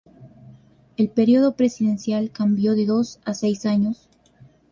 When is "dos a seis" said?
2.87-3.67